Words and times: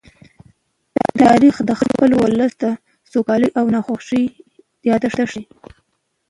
تاریخ 1.21 1.55
د 1.69 1.71
خپل 1.81 2.09
ولس 2.21 2.51
د 2.61 2.65
سوکالۍ 3.11 3.49
او 3.59 3.65
ناخوښۍ 3.73 4.23
يادښت 4.89 5.19
دی. 5.33 5.41